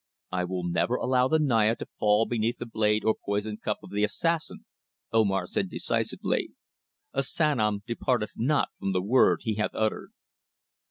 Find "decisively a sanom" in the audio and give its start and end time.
5.69-7.83